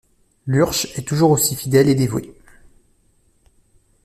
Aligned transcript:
Lurch 0.47 0.87
est 0.97 1.07
toujours 1.07 1.29
aussi 1.29 1.55
fidèle 1.55 1.87
et 1.87 1.93
dévouée. 1.93 2.33